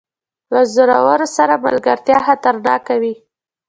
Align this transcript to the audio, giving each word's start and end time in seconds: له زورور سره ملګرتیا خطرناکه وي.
له 0.53 0.61
زورور 0.73 1.21
سره 1.37 1.53
ملګرتیا 1.65 2.17
خطرناکه 2.25 2.95
وي. 3.01 3.13